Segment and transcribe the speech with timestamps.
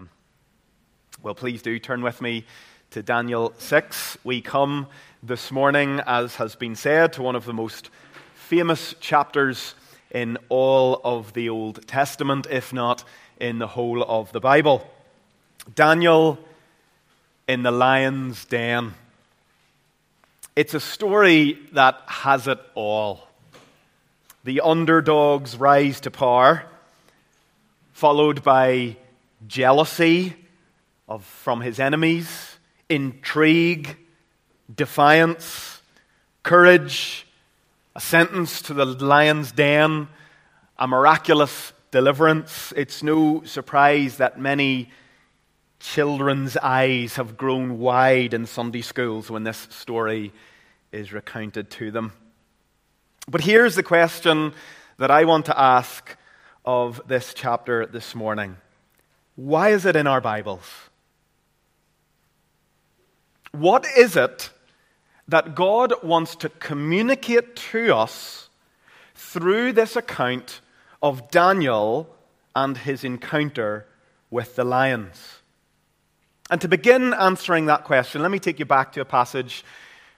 [0.00, 0.10] again.
[1.22, 2.44] Well, please do turn with me
[2.90, 4.18] to Daniel 6.
[4.24, 4.86] We come
[5.22, 7.90] this morning, as has been said, to one of the most
[8.34, 9.74] famous chapters
[10.10, 13.04] in all of the Old Testament, if not
[13.38, 14.88] in the whole of the Bible.
[15.74, 16.38] Daniel
[17.46, 18.94] in the lion's den.
[20.56, 23.28] It's a story that has it all.
[24.44, 26.64] The underdogs rise to power,
[27.92, 28.96] followed by
[29.46, 30.34] jealousy
[31.08, 32.58] of, from his enemies,
[32.88, 33.96] intrigue,
[34.74, 35.82] defiance,
[36.42, 37.26] courage,
[37.94, 40.08] a sentence to the lion's den,
[40.78, 42.72] a miraculous deliverance.
[42.76, 44.90] It's no surprise that many
[45.80, 50.32] children's eyes have grown wide in Sunday schools when this story
[50.92, 52.12] is recounted to them.
[53.28, 54.52] But here's the question
[54.98, 56.16] that I want to ask
[56.64, 58.56] of this chapter this morning
[59.40, 60.70] Why is it in our Bibles?
[63.52, 64.50] What is it
[65.28, 68.50] that God wants to communicate to us
[69.14, 70.60] through this account
[71.02, 72.14] of Daniel
[72.54, 73.86] and his encounter
[74.30, 75.38] with the lions?
[76.50, 79.64] And to begin answering that question, let me take you back to a passage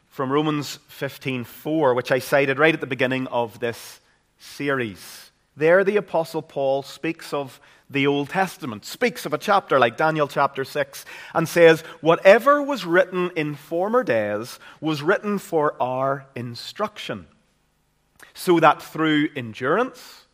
[0.08, 4.00] from Romans 15:4, which I cited right at the beginning of this
[4.41, 5.31] series.
[5.56, 10.27] There, the Apostle Paul speaks of the Old Testament, speaks of a chapter like Daniel
[10.27, 17.27] chapter 6, and says, Whatever was written in former days was written for our instruction,
[18.33, 20.27] so that through endurance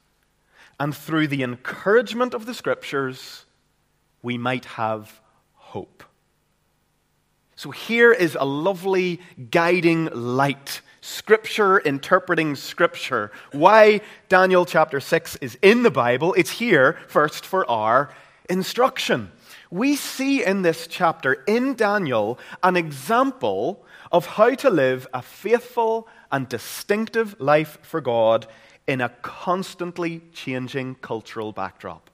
[0.79, 3.45] and through the encouragement of the Scriptures,
[4.23, 5.21] we might have
[5.55, 6.05] hope.
[7.57, 10.81] So here is a lovely guiding light.
[11.09, 13.33] Scripture interpreting Scripture.
[13.53, 18.11] Why Daniel chapter 6 is in the Bible, it's here first for our
[18.51, 19.33] instruction.
[19.71, 26.09] We see in this chapter in Daniel an example of how to live a faithful
[26.31, 28.47] and distinctive life for God
[28.87, 32.11] in a constantly changing cultural backdrop.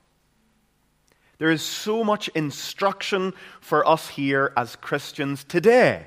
[1.38, 6.06] There is so much instruction for us here as Christians today,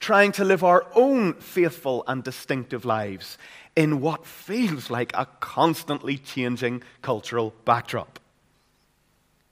[0.00, 3.38] trying to live our own faithful and distinctive lives
[3.76, 8.18] in what feels like a constantly changing cultural backdrop.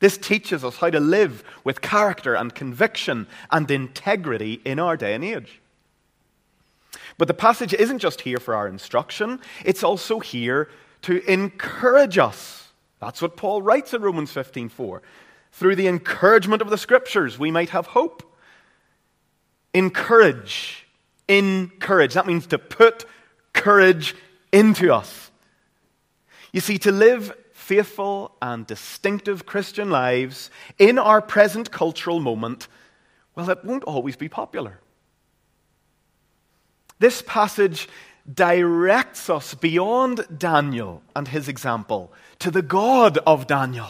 [0.00, 5.14] This teaches us how to live with character and conviction and integrity in our day
[5.14, 5.60] and age.
[7.18, 10.68] But the passage isn't just here for our instruction, it's also here
[11.02, 12.62] to encourage us
[13.02, 15.02] that's what Paul writes in Romans 15:4.
[15.50, 18.22] Through the encouragement of the scriptures, we might have hope.
[19.74, 20.86] Encourage.
[21.28, 22.14] Encourage.
[22.14, 23.04] That means to put
[23.52, 24.14] courage
[24.52, 25.30] into us.
[26.52, 32.68] You see, to live faithful and distinctive Christian lives in our present cultural moment,
[33.34, 34.78] well, it won't always be popular.
[36.98, 37.88] This passage
[38.32, 43.88] directs us beyond Daniel and his example to the God of Daniel.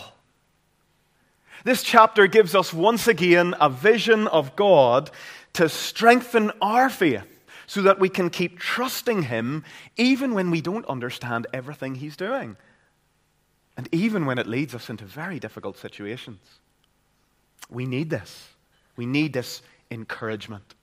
[1.65, 5.11] This chapter gives us once again a vision of God
[5.55, 7.25] to strengthen our faith
[7.67, 9.65] so that we can keep trusting Him
[9.97, 12.57] even when we don't understand everything He's doing,
[13.77, 16.41] and even when it leads us into very difficult situations.
[17.71, 18.49] We need this.
[18.97, 20.75] We need this encouragement.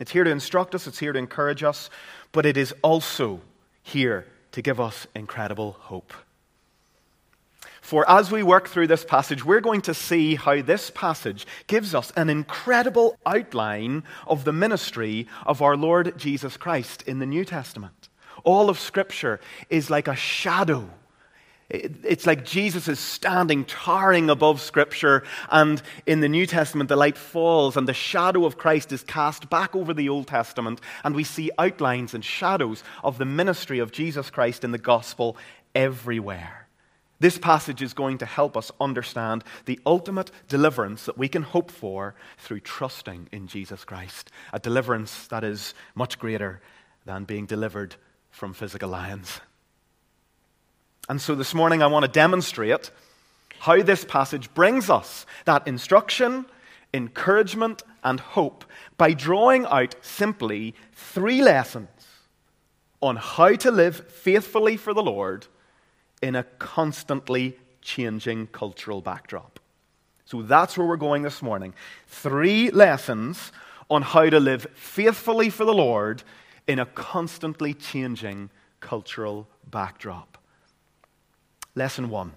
[0.00, 1.90] It's here to instruct us, it's here to encourage us,
[2.32, 3.40] but it is also
[3.82, 6.12] here to give us incredible hope.
[7.86, 11.94] For as we work through this passage, we're going to see how this passage gives
[11.94, 17.44] us an incredible outline of the ministry of our Lord Jesus Christ in the New
[17.44, 18.08] Testament.
[18.42, 19.38] All of Scripture
[19.70, 20.90] is like a shadow
[21.68, 27.18] it's like Jesus is standing, towering above Scripture, and in the New Testament, the light
[27.18, 31.24] falls, and the shadow of Christ is cast back over the Old Testament, and we
[31.24, 35.36] see outlines and shadows of the ministry of Jesus Christ in the gospel
[35.74, 36.65] everywhere.
[37.18, 41.70] This passage is going to help us understand the ultimate deliverance that we can hope
[41.70, 46.60] for through trusting in Jesus Christ, a deliverance that is much greater
[47.06, 47.96] than being delivered
[48.30, 49.40] from physical lions.
[51.08, 52.90] And so this morning I want to demonstrate
[53.60, 56.44] how this passage brings us that instruction,
[56.92, 58.64] encouragement, and hope
[58.98, 61.88] by drawing out simply three lessons
[63.00, 65.46] on how to live faithfully for the Lord
[66.22, 69.60] in a constantly changing cultural backdrop.
[70.24, 71.74] So that's where we're going this morning.
[72.08, 73.52] Three lessons
[73.88, 76.22] on how to live faithfully for the Lord
[76.66, 80.38] in a constantly changing cultural backdrop.
[81.74, 82.32] Lesson one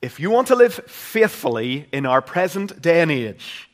[0.00, 3.68] if you want to live faithfully in our present day and age,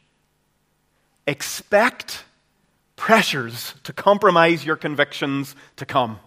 [1.27, 2.25] expect
[2.97, 6.19] pressures to compromise your convictions to come.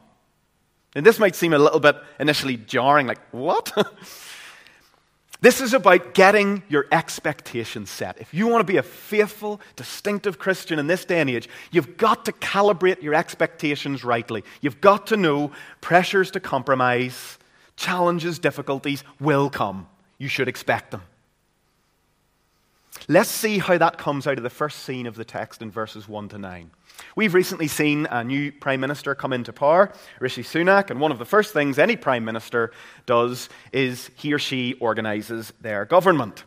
[0.98, 3.72] And this might seem a little bit initially jarring, like, what?
[5.42, 8.18] this is about getting your expectations set.
[8.20, 11.98] If you want to be a faithful, distinctive Christian in this day and age, you've
[11.98, 14.44] got to calibrate your expectations rightly.
[14.60, 15.52] You've got to know
[15.82, 17.38] pressures to compromise,
[17.76, 19.88] challenges, difficulties will come.
[20.18, 21.04] You should expect them.
[23.08, 26.10] Let's see how that comes out of the first scene of the text in verses
[26.10, 26.72] 1 to 9.
[27.16, 31.20] We've recently seen a new Prime Minister come into power, Rishi Sunak, and one of
[31.20, 32.72] the first things any Prime Minister
[33.06, 36.44] does is he or she organises their government.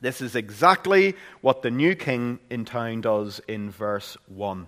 [0.00, 4.66] This is exactly what the new king in town does in verse 1.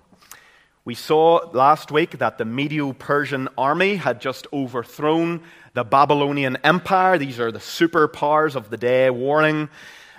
[0.86, 5.42] We saw last week that the Medo Persian army had just overthrown
[5.74, 7.18] the Babylonian Empire.
[7.18, 9.68] These are the superpowers of the day warring.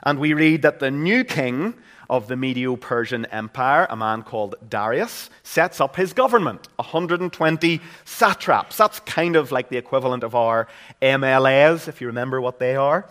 [0.04, 1.74] And we read that the new king
[2.10, 8.78] of the Medo Persian Empire, a man called Darius, sets up his government 120 satraps.
[8.78, 10.68] That's kind of like the equivalent of our
[11.02, 13.08] MLAs, if you remember what they are.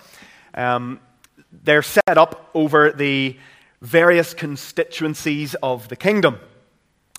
[0.55, 1.01] Um,
[1.63, 3.39] they're set up over the
[3.81, 6.39] various constituencies of the kingdom.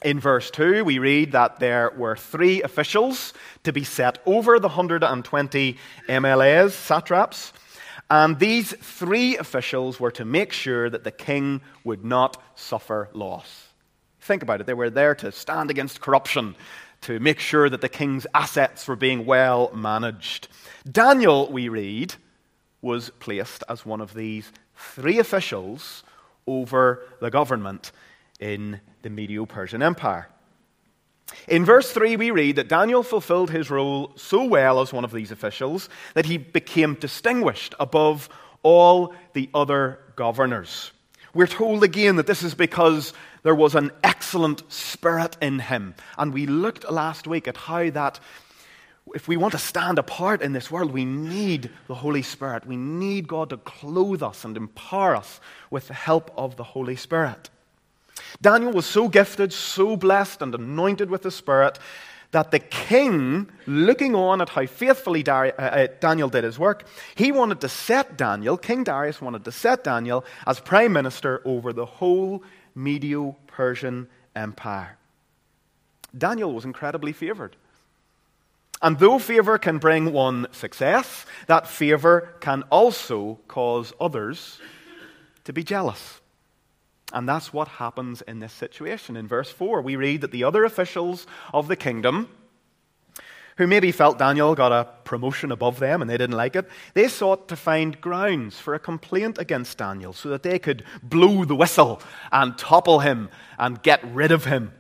[0.02, 3.34] In verse 2, we read that there were three officials
[3.64, 5.78] to be set over the 120
[6.08, 7.54] MLAs, satraps.
[8.12, 13.68] And these three officials were to make sure that the king would not suffer loss.
[14.22, 14.68] Think about it.
[14.68, 16.56] They were there to stand against corruption,
[17.02, 20.48] to make sure that the king's assets were being well managed.
[20.92, 22.16] Daniel, we read,
[22.82, 26.04] was placed as one of these three officials
[26.48, 27.92] over the government
[28.40, 30.30] in the Medo Persian Empire.
[31.48, 35.12] In verse 3, we read that Daniel fulfilled his role so well as one of
[35.12, 38.30] these officials that he became distinguished above
[38.64, 40.92] all the other governors.
[41.34, 45.96] We're told again that this is because there was an excellent spirit in him.
[46.18, 48.20] And we looked last week at how that,
[49.14, 52.66] if we want to stand apart in this world, we need the Holy Spirit.
[52.66, 55.40] We need God to clothe us and empower us
[55.70, 57.50] with the help of the Holy Spirit.
[58.42, 61.80] Daniel was so gifted, so blessed, and anointed with the Spirit
[62.32, 66.86] that the king, looking on at how faithfully uh, uh, Daniel did his work,
[67.16, 71.74] he wanted to set Daniel, King Darius wanted to set Daniel as prime minister over
[71.74, 72.44] the whole
[72.76, 74.98] Medo Persian Empire.
[76.16, 77.56] Daniel was incredibly favored.
[78.82, 84.60] And though favor can bring one success, that favor can also cause others
[85.44, 86.22] to be jealous.
[87.12, 89.16] And that's what happens in this situation.
[89.16, 92.30] In verse 4, we read that the other officials of the kingdom,
[93.58, 97.08] who maybe felt Daniel got a promotion above them and they didn't like it, they
[97.08, 101.56] sought to find grounds for a complaint against Daniel so that they could blow the
[101.56, 102.02] whistle
[102.32, 104.72] and topple him and get rid of him.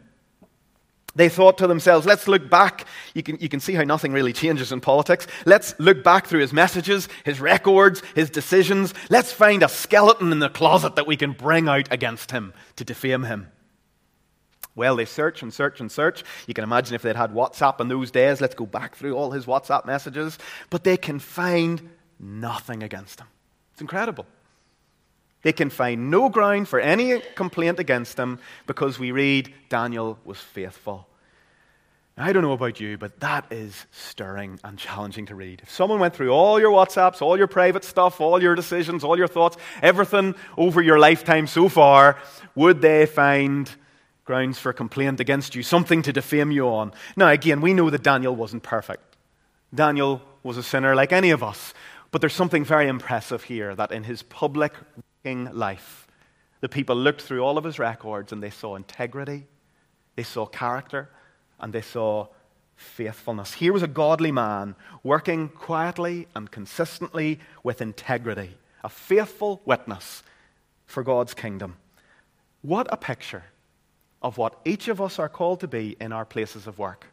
[1.15, 2.85] They thought to themselves, let's look back.
[3.13, 5.27] You can, you can see how nothing really changes in politics.
[5.45, 8.93] Let's look back through his messages, his records, his decisions.
[9.09, 12.85] Let's find a skeleton in the closet that we can bring out against him to
[12.85, 13.51] defame him.
[14.75, 16.23] Well, they search and search and search.
[16.47, 19.31] You can imagine if they'd had WhatsApp in those days, let's go back through all
[19.31, 20.37] his WhatsApp messages.
[20.69, 21.89] But they can find
[22.19, 23.27] nothing against him.
[23.73, 24.25] It's incredible.
[25.41, 30.37] They can find no ground for any complaint against him because we read Daniel was
[30.37, 31.07] faithful.
[32.17, 35.61] Now, I don't know about you, but that is stirring and challenging to read.
[35.63, 39.17] If someone went through all your WhatsApps, all your private stuff, all your decisions, all
[39.17, 42.17] your thoughts, everything over your lifetime so far,
[42.55, 43.71] would they find
[44.25, 46.91] grounds for complaint against you, something to defame you on?
[47.15, 49.15] Now, again, we know that Daniel wasn't perfect.
[49.73, 51.73] Daniel was a sinner like any of us.
[52.11, 54.73] But there's something very impressive here that in his public
[55.23, 56.07] life.
[56.61, 59.45] The people looked through all of his records and they saw integrity,
[60.15, 61.09] they saw character,
[61.59, 62.27] and they saw
[62.75, 63.53] faithfulness.
[63.53, 70.23] Here was a godly man working quietly and consistently with integrity, a faithful witness
[70.85, 71.75] for God's kingdom.
[72.61, 73.43] What a picture
[74.21, 77.07] of what each of us are called to be in our places of work.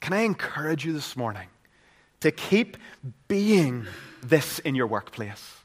[0.00, 1.48] Can I encourage you this morning
[2.20, 2.76] to keep
[3.28, 3.86] being
[4.22, 5.56] this in your workplace.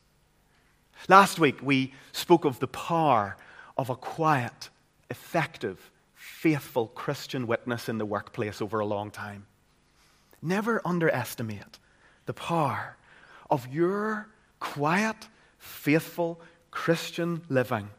[1.08, 3.38] Last week, we spoke of the power
[3.78, 4.70] of a quiet,
[5.10, 9.48] effective, faithful Christian witness in the workplace over a long time.
[10.42, 11.80] Never underestimate
[12.26, 12.98] the power
[13.50, 14.30] of your
[14.60, 15.28] quiet,
[15.58, 16.40] faithful
[16.70, 17.90] Christian living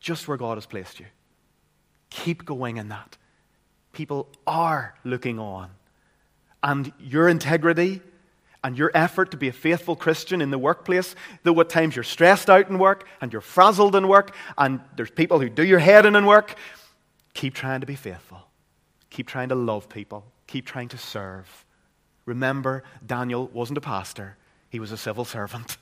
[0.00, 1.06] just where God has placed you.
[2.08, 3.16] Keep going in that.
[3.92, 5.70] People are looking on
[6.62, 8.02] and your integrity
[8.62, 12.02] and your effort to be a faithful Christian in the workplace, though at times you're
[12.02, 15.78] stressed out in work and you're frazzled in work and there's people who do your
[15.78, 16.56] head in in work,
[17.32, 18.42] keep trying to be faithful.
[19.08, 20.24] Keep trying to love people.
[20.46, 21.64] Keep trying to serve.
[22.26, 24.36] Remember, Daniel wasn't a pastor,
[24.68, 25.78] he was a civil servant.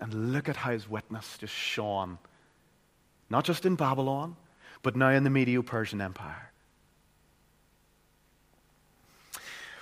[0.00, 2.18] And look at how his witness just shone,
[3.28, 4.36] not just in Babylon,
[4.82, 6.49] but now in the Medo Persian Empire.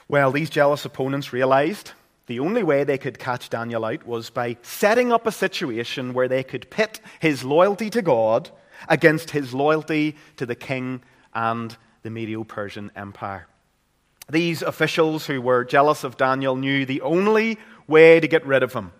[0.08, 1.92] Well, these jealous opponents realized
[2.28, 6.28] the only way they could catch Daniel out was by setting up a situation where
[6.28, 8.50] they could pit his loyalty to God
[8.88, 11.02] against his loyalty to the king
[11.34, 13.46] and the Medo Persian Empire.
[14.30, 18.72] These officials who were jealous of Daniel knew the only way to get rid of
[18.72, 18.92] him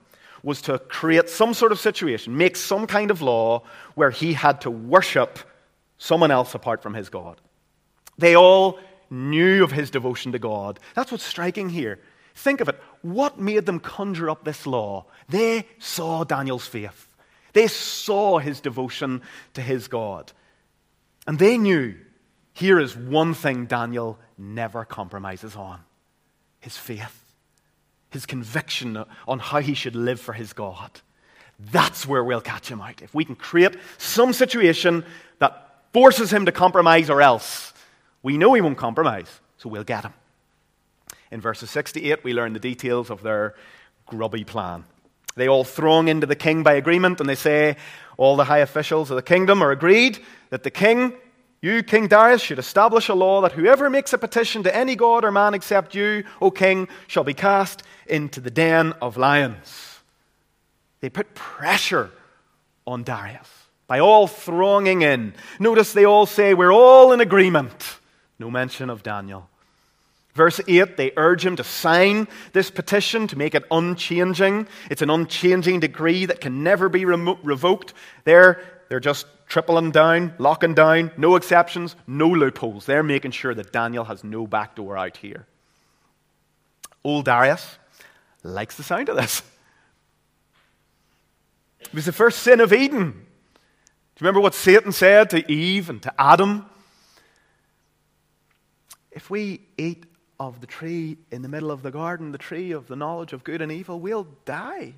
[0.43, 3.63] was to create some sort of situation, make some kind of law
[3.95, 5.39] where he had to worship
[5.97, 7.41] someone else apart from his God.
[8.19, 8.79] They all
[9.11, 10.79] knew of his devotion to God.
[10.95, 11.99] That's what's striking here.
[12.35, 12.81] Think of it.
[13.03, 15.07] What made them conjure up this law?
[15.29, 17.09] They saw Daniel's faith,
[17.53, 19.23] they saw his devotion
[19.55, 20.33] to his God.
[21.27, 21.95] And they knew
[22.55, 25.81] here is one thing Daniel never compromises on
[26.61, 27.35] his faith,
[28.11, 30.91] his conviction on how he should live for his God.
[31.59, 33.03] That's where we'll catch him out.
[33.03, 35.05] If we can create some situation
[35.39, 37.73] that forces him to compromise or else,
[38.23, 40.15] we know he won't compromise, so we'll get him.
[41.31, 43.55] In verses 6 to 8, we learn the details of their
[44.07, 44.85] grubby plan.
[45.37, 47.77] They all throng into the king by agreement, and they say,
[48.17, 50.19] All the high officials of the kingdom are agreed
[50.51, 51.13] that the king
[51.61, 55.25] you, King Darius, should establish a law that whoever makes a petition to any god
[55.25, 59.99] or man except you, O king, shall be cast into the den of lions.
[61.01, 62.11] They put pressure
[62.87, 63.49] on Darius
[63.89, 65.35] by all thronging in.
[65.59, 67.99] Notice they all say, We're all in agreement.
[68.39, 69.49] No mention of Daniel.
[70.35, 74.69] Verse 8, they urge him to sign this petition to make it unchanging.
[74.89, 77.93] It's an unchanging decree that can never be remo- revoked.
[78.23, 82.87] They're, they're just tripling down, locking down, no exceptions, no loopholes.
[82.87, 85.47] They're making sure that Daniel has no backdoor out here.
[87.03, 87.79] Old Darius
[88.45, 89.43] likes the sound of this.
[91.81, 93.11] It was the first sin of Eden.
[93.11, 96.67] Do you remember what Satan said to Eve and to Adam?
[99.19, 100.07] If we eat
[100.41, 103.45] of the tree in the middle of the garden, the tree of the knowledge of
[103.45, 104.95] good and evil, we'll die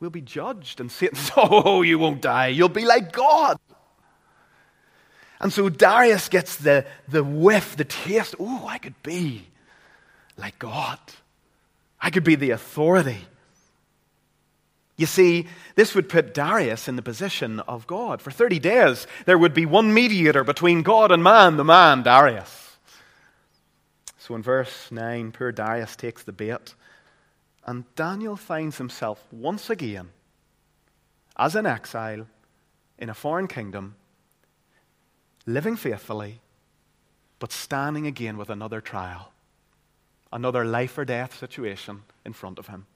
[0.00, 0.80] we'll be judged.
[0.80, 2.48] And Satan says, Oh, you won't die.
[2.48, 3.58] You'll be like God.
[5.38, 8.34] And so Darius gets the, the whiff, the taste.
[8.38, 9.46] Oh, I could be
[10.36, 10.98] like God.
[12.00, 13.18] I could be the authority.
[14.96, 18.20] You see, this would put Darius in the position of God.
[18.20, 22.59] For 30 days, there would be one mediator between God and man, the man, Darius.
[24.30, 26.76] So in verse 9, poor Darius takes the bait
[27.66, 30.10] and Daniel finds himself once again
[31.36, 32.28] as an exile
[32.96, 33.96] in a foreign kingdom,
[35.46, 36.38] living faithfully,
[37.40, 39.32] but standing again with another trial,
[40.32, 42.86] another life or death situation in front of him.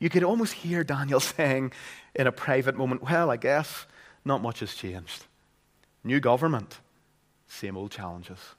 [0.00, 1.70] You could almost hear Daniel saying
[2.12, 3.86] in a private moment, Well, I guess
[4.24, 5.26] not much has changed.
[6.02, 6.80] New government,
[7.46, 8.55] same old challenges.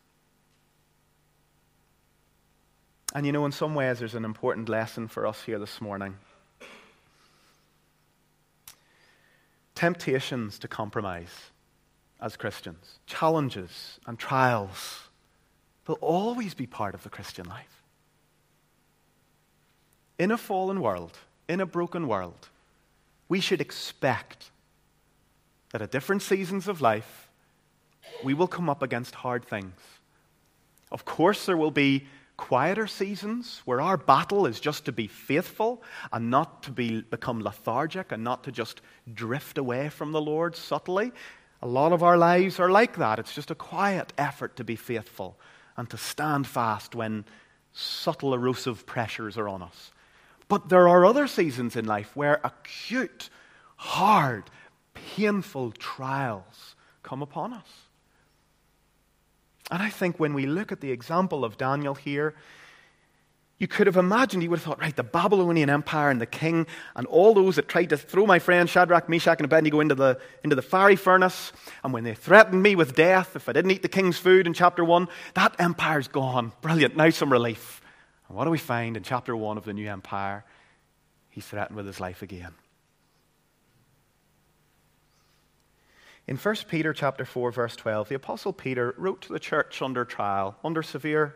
[3.13, 6.17] And you know, in some ways, there's an important lesson for us here this morning.
[9.75, 11.51] Temptations to compromise
[12.19, 15.07] as Christians, challenges and trials,
[15.87, 17.83] will always be part of the Christian life.
[20.19, 22.49] In a fallen world, in a broken world,
[23.29, 24.49] we should expect
[25.71, 27.29] that at different seasons of life,
[28.23, 29.75] we will come up against hard things.
[30.91, 32.07] Of course, there will be
[32.37, 35.81] quieter seasons where our battle is just to be faithful
[36.13, 40.55] and not to be, become lethargic and not to just drift away from the Lord
[40.55, 41.11] subtly.
[41.61, 43.17] A lot of our lives are like that.
[43.17, 45.37] It's just a quiet effort to be faithful
[45.75, 47.25] and to stand fast when
[47.73, 49.91] subtle erosive pressures are on us.
[50.47, 53.29] But there are other seasons in life where acute,
[53.75, 54.49] hard,
[54.93, 57.86] painful trials come upon us.
[59.69, 62.35] And I think when we look at the example of Daniel here,
[63.59, 66.67] you could have imagined, he would have thought, right, the Babylonian Empire and the king
[66.95, 70.19] and all those that tried to throw my friend Shadrach, Meshach, and Abednego into the,
[70.43, 71.51] into the fiery furnace,
[71.83, 74.53] and when they threatened me with death if I didn't eat the king's food in
[74.53, 76.51] chapter 1, that empire's gone.
[76.61, 77.81] Brilliant, now some relief.
[78.27, 80.45] And what do we find in chapter 1 of the new empire?
[81.29, 82.53] He's threatened with his life again.
[86.27, 90.03] In 1 Peter chapter 4 verse 12, the apostle Peter wrote to the church under
[90.03, 91.35] trial, under severe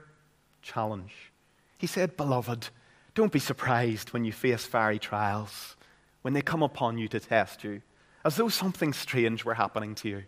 [0.62, 1.32] challenge.
[1.78, 2.70] He said, "Beloved,
[3.16, 5.78] don't be surprised when you face fiery trials,
[6.22, 7.82] when they come upon you to test you,
[8.26, 10.24] as though something strange were happening to you."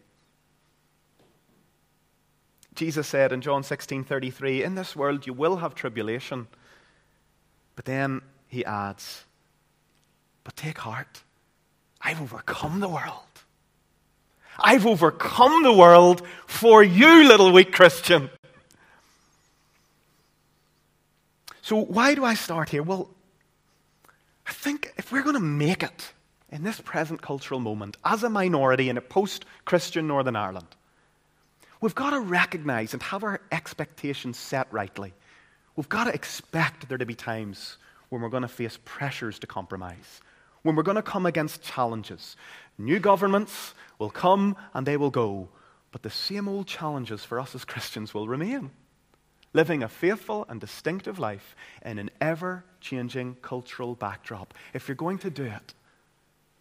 [2.74, 6.48] Jesus said in John 16:33, "In this world you will have tribulation."
[7.76, 9.26] But then he adds,
[10.44, 11.24] "But take heart.
[12.02, 13.33] I've overcome the world."
[14.60, 18.30] I've overcome the world for you, little weak Christian.
[21.62, 22.84] So, why do I start here?
[22.84, 23.10] Well,
[24.46, 26.14] I think if we're going to make it
[26.52, 30.68] in this present cultural moment as a minority in a post Christian Northern Ireland,
[31.80, 35.14] we've got to recognize and have our expectations set rightly.
[35.76, 37.78] We've got to expect there to be times
[38.10, 40.22] when we're going to face pressures to compromise,
[40.64, 42.36] when we're going to come against challenges.
[42.78, 45.50] New governments will come and they will go,
[45.92, 48.72] but the same old challenges for us as Christians will remain.
[49.54, 51.56] Living a faithful and distinctive life
[51.86, 54.54] in an ever changing cultural backdrop.
[54.74, 55.74] If you're going to do it,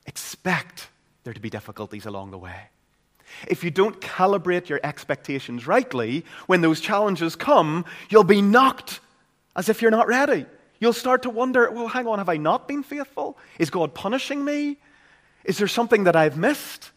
[0.04, 0.88] expect
[1.25, 2.68] there to be difficulties along the way.
[3.49, 9.00] If you don't calibrate your expectations rightly, when those challenges come, you'll be knocked
[9.56, 10.44] as if you're not ready.
[10.82, 13.38] You'll start to wonder, well, hang on, have I not been faithful?
[13.56, 14.78] Is God punishing me?
[15.44, 16.90] Is there something that I've missed?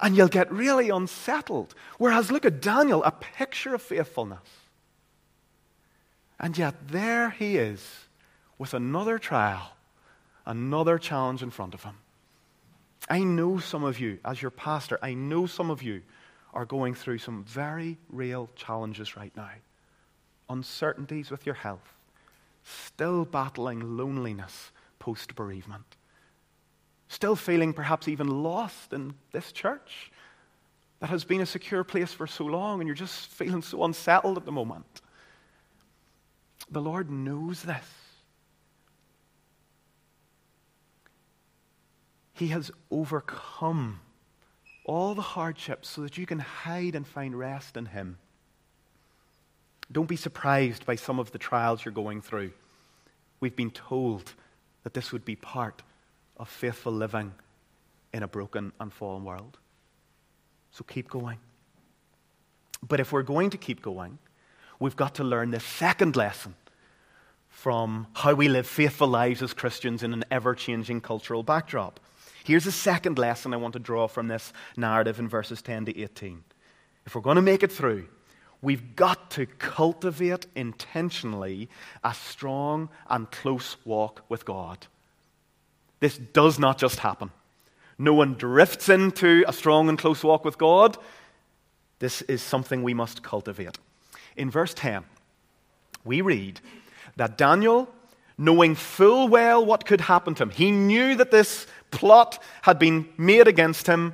[0.00, 1.76] And you'll get really unsettled.
[1.98, 4.40] Whereas, look at Daniel, a picture of faithfulness.
[6.40, 8.06] And yet, there he is
[8.58, 9.76] with another trial,
[10.44, 11.98] another challenge in front of him.
[13.08, 16.02] I know some of you, as your pastor, I know some of you
[16.52, 19.50] are going through some very real challenges right now.
[20.50, 21.95] Uncertainties with your health,
[22.66, 25.96] still battling loneliness post bereavement,
[27.08, 30.10] still feeling perhaps even lost in this church
[31.00, 34.36] that has been a secure place for so long, and you're just feeling so unsettled
[34.36, 35.02] at the moment.
[36.70, 37.86] The Lord knows this.
[42.32, 44.00] He has overcome
[44.84, 48.18] all the hardships so that you can hide and find rest in Him.
[49.90, 52.52] Don't be surprised by some of the trials you're going through.
[53.40, 54.32] We've been told
[54.82, 55.82] that this would be part
[56.36, 57.32] of faithful living
[58.12, 59.58] in a broken and fallen world.
[60.72, 61.38] So keep going.
[62.86, 64.18] But if we're going to keep going,
[64.78, 66.54] we've got to learn the second lesson
[67.48, 72.00] from how we live faithful lives as Christians in an ever changing cultural backdrop.
[72.44, 75.98] Here's a second lesson I want to draw from this narrative in verses 10 to
[75.98, 76.44] 18.
[77.06, 78.06] If we're going to make it through,
[78.62, 81.68] we've got to cultivate intentionally
[82.02, 84.86] a strong and close walk with God.
[86.00, 87.30] This does not just happen.
[87.98, 90.98] No one drifts into a strong and close walk with God.
[91.98, 93.78] This is something we must cultivate.
[94.36, 95.04] In verse 10,
[96.04, 96.60] we read
[97.16, 97.88] that Daniel,
[98.36, 103.08] knowing full well what could happen to him, he knew that this plot had been
[103.16, 104.12] made against him.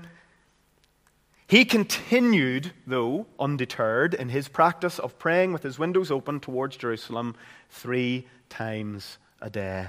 [1.52, 7.34] He continued, though undeterred, in his practice of praying with his windows open towards Jerusalem
[7.68, 9.88] three times a day.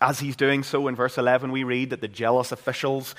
[0.00, 3.14] As he's doing so, in verse 11, we read that the jealous officials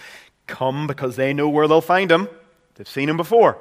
[0.47, 2.28] come because they know where they'll find him.
[2.73, 3.60] They've seen him before.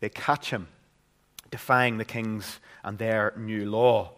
[0.00, 0.68] They catch him,
[1.50, 4.12] defying the king's and their new law.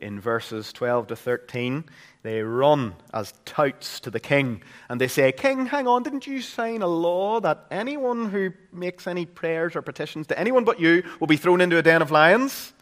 [0.00, 1.84] In verses 12 to 13,
[2.22, 6.40] they run as touts to the king and they say, King, hang on, didn't you
[6.40, 11.02] sign a law that anyone who makes any prayers or petitions to anyone but you
[11.18, 12.72] will be thrown into a den of lions?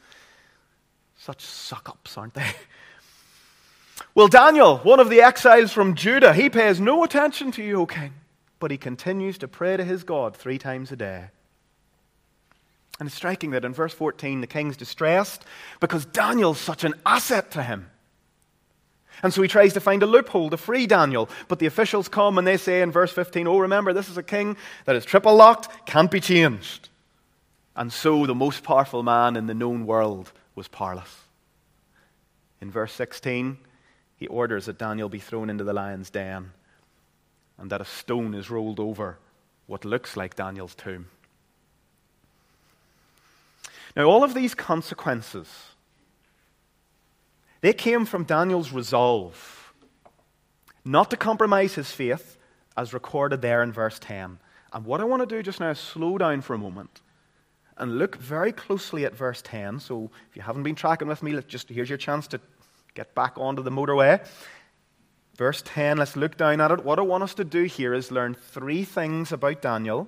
[1.16, 2.46] Such suck ups, aren't they?
[4.14, 7.86] Well, Daniel, one of the exiles from Judah, he pays no attention to you, O
[7.86, 8.14] king,
[8.58, 11.26] but he continues to pray to his God three times a day.
[12.98, 15.44] And it's striking that in verse 14, the king's distressed
[15.80, 17.90] because Daniel's such an asset to him.
[19.22, 21.28] And so he tries to find a loophole to free Daniel.
[21.48, 24.22] But the officials come and they say in verse 15, Oh, remember, this is a
[24.22, 26.88] king that is triple locked, can't be changed.
[27.74, 31.22] And so the most powerful man in the known world was powerless.
[32.60, 33.58] In verse 16,
[34.16, 36.52] he orders that Daniel be thrown into the lion's den
[37.56, 39.18] and that a stone is rolled over
[39.66, 41.06] what looks like Daniel's tomb.
[43.98, 45.48] Now, all of these consequences,
[47.62, 49.74] they came from Daniel's resolve
[50.84, 52.38] not to compromise his faith,
[52.76, 54.38] as recorded there in verse 10.
[54.72, 57.02] And what I want to do just now is slow down for a moment
[57.76, 59.80] and look very closely at verse 10.
[59.80, 62.40] So if you haven't been tracking with me, just here's your chance to
[62.94, 64.24] get back onto the motorway.
[65.36, 66.84] Verse 10, let's look down at it.
[66.84, 70.06] What I want us to do here is learn three things about Daniel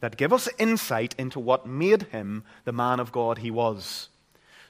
[0.00, 4.08] that give us insight into what made him the man of God he was.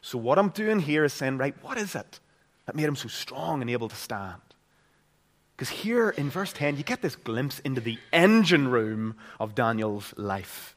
[0.01, 2.21] So, what I'm doing here is saying, right, what is it
[2.67, 4.41] that made him so strong and able to stand?
[5.57, 10.15] Because here in verse 10, you get this glimpse into the engine room of Daniel's
[10.17, 10.77] life.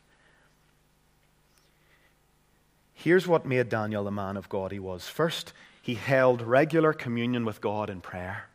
[2.94, 5.08] Here's what made Daniel the man of God he was.
[5.08, 8.51] First, he held regular communion with God in prayer.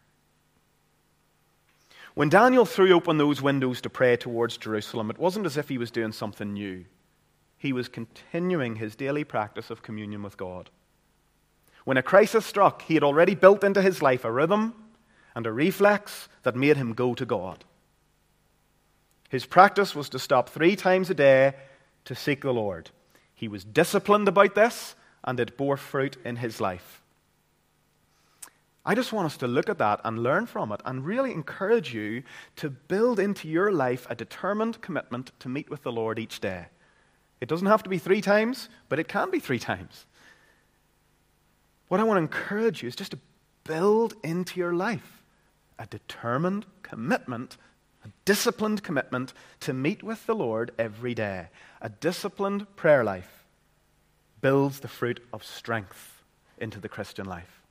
[2.17, 5.77] When Daniel threw open those windows to pray towards Jerusalem, it wasn't as if he
[5.77, 6.87] was doing something new.
[7.59, 10.71] He was continuing his daily practice of communion with God.
[11.85, 14.73] When a crisis struck, he had already built into his life a rhythm
[15.35, 17.67] and a reflex that made him go to God.
[19.29, 21.53] His practice was to stop three times a day
[22.07, 22.89] to seek the Lord.
[23.35, 27.03] He was disciplined about this, and it bore fruit in his life.
[28.89, 31.93] I just want us to look at that and learn from it and really encourage
[31.93, 32.23] you
[32.55, 36.67] to build into your life a determined commitment to meet with the Lord each day.
[37.41, 40.07] It doesn't have to be three times, but it can be three times.
[41.89, 43.19] What I want to encourage you is just to
[43.65, 45.25] build into your life
[45.81, 47.57] a determined commitment,
[48.05, 51.49] a disciplined commitment to meet with the Lord every day.
[51.83, 53.45] A disciplined prayer life
[54.41, 56.23] builds the fruit of strength
[56.57, 57.66] into the Christian life.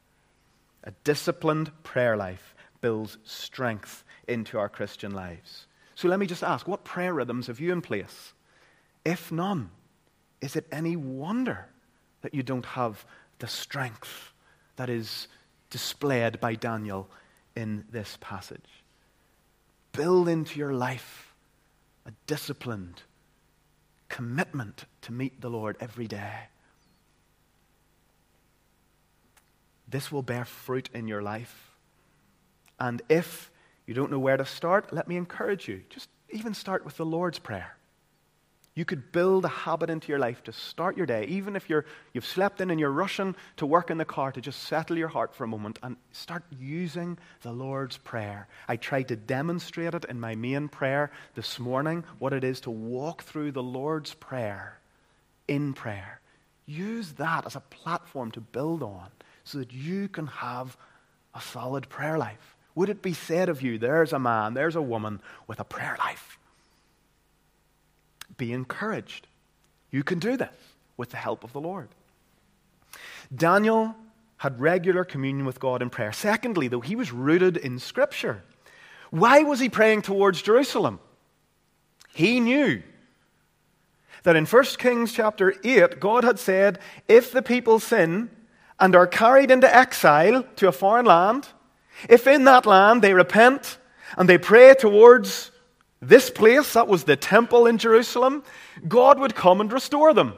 [0.86, 5.66] A disciplined prayer life builds strength into our Christian lives.
[5.96, 8.34] So let me just ask what prayer rhythms have you in place?
[9.04, 9.72] If none,
[10.42, 11.68] is it any wonder
[12.22, 13.06] that you don't have
[13.40, 14.34] the strength
[14.76, 15.28] that is
[15.70, 17.10] displayed by Daniel
[17.56, 18.84] in this passage?
[19.92, 21.34] Build into your life
[22.06, 23.02] a disciplined
[24.10, 26.50] commitment to meet the Lord every day.
[29.88, 31.72] This will bear fruit in your life.
[32.80, 33.52] And if
[33.86, 35.84] you don't know where to start, let me encourage you.
[35.90, 37.78] Just even start with the Lord's Prayer.
[38.74, 41.86] You could build a habit into your life to start your day, even if you're,
[42.12, 45.08] you've slept in and you're rushing to work in the car, to just settle your
[45.08, 48.50] heart for a moment and start using the Lord's Prayer.
[48.68, 52.70] I tried to demonstrate it in my main prayer this morning, what it is to
[52.70, 54.78] walk through the Lord's Prayer
[55.48, 56.20] in prayer.
[56.66, 59.08] Use that as a platform to build on
[59.46, 60.76] so that you can have
[61.34, 62.58] a solid prayer life?
[62.76, 65.96] Would it be said of you, there's a man, there's a woman with a prayer
[65.98, 66.38] life?
[68.38, 69.28] Be encouraged.
[69.92, 70.54] You can do this
[70.98, 71.88] with the help of the Lord.
[73.34, 73.96] Daniel
[74.38, 76.12] had regular communion with God in prayer.
[76.12, 78.44] Secondly, though, he was rooted in Scripture.
[79.10, 81.00] Why was he praying towards Jerusalem?
[82.14, 82.84] He knew
[84.24, 88.30] that in 1 Kings chapter 8, God had said, If the people sin,
[88.80, 91.48] and are carried into exile to a foreign land,
[92.10, 93.78] if in that land they repent
[94.18, 95.52] and they pray towards
[96.02, 98.44] this place, that was the temple in Jerusalem,
[98.88, 100.34] God would come and restore them.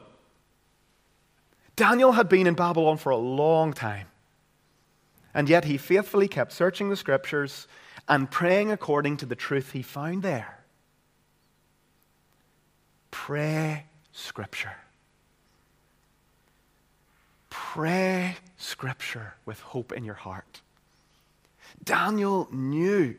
[1.75, 4.07] Daniel had been in Babylon for a long time,
[5.33, 7.67] and yet he faithfully kept searching the scriptures
[8.07, 10.63] and praying according to the truth he found there.
[13.11, 14.75] Pray scripture.
[17.77, 20.61] Pray Scripture with hope in your heart.
[21.83, 23.13] Daniel knew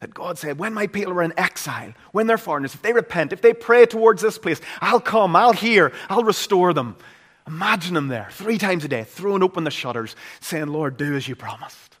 [0.00, 3.32] that God said, when my people are in exile, when they're foreigners, if they repent,
[3.32, 6.96] if they pray towards this place, I'll come, I'll hear, I'll restore them.
[7.46, 11.26] Imagine them there, three times a day, throwing open the shutters, saying, Lord, do as
[11.26, 11.96] you promised.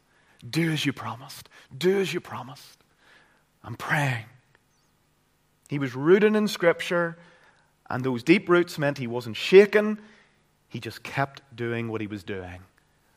[0.46, 1.48] Do as you promised.
[1.74, 2.84] Do as you promised.
[3.64, 4.26] I'm praying.
[5.70, 7.16] He was rooted in Scripture,
[7.88, 9.98] and those deep roots meant he wasn't shaken,
[10.68, 12.60] he just kept doing what he was doing.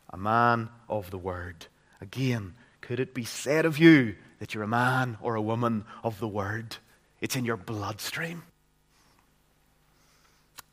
[0.09, 1.67] A man of the word.
[1.99, 6.19] Again, could it be said of you that you're a man or a woman of
[6.19, 6.77] the word?
[7.19, 8.43] It's in your bloodstream.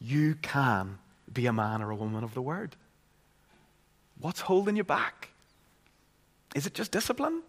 [0.01, 0.99] You can
[1.31, 2.77] be a man or a woman of the word.
[4.21, 5.31] What's holding you back?
[6.55, 7.43] Is it just discipline?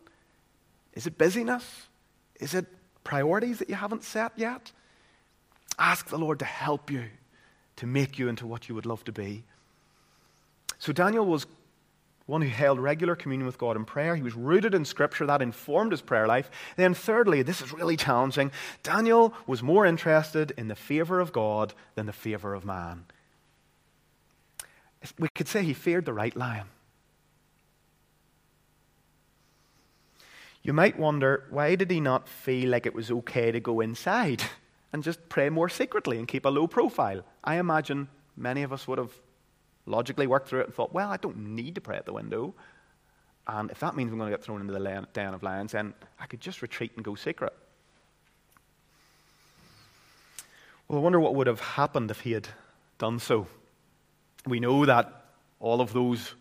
[0.94, 1.88] Is it busyness?
[2.40, 2.66] Is it
[3.04, 4.72] priorities that you haven't set yet?
[5.78, 7.06] Ask the Lord to help you
[7.80, 9.44] to make you into what you would love to be.
[10.80, 11.48] So Daniel was
[12.26, 14.16] one who held regular communion with God in prayer.
[14.16, 15.26] He was rooted in Scripture.
[15.26, 16.52] That informed his prayer life.
[16.76, 18.52] Then, thirdly, this is really challenging
[18.84, 23.06] Daniel was more interested in the favor of God than the favor of man.
[25.18, 26.68] We could say he feared the right lion.
[30.62, 34.44] You might wonder why did he not feel like it was okay to go inside?
[34.92, 37.24] and just pray more secretly and keep a low profile.
[37.44, 39.14] I imagine many of us would have
[39.86, 42.54] logically worked through it and thought, well, I don't need to pray at the window.
[43.48, 45.94] And if that means I'm going to get thrown into the den of lions, then
[46.20, 47.54] I could just retreat and go secret.
[50.88, 52.48] Well, I wonder what would have happened if he had
[52.98, 53.48] done so.
[54.46, 55.26] We know that
[55.60, 56.34] all of those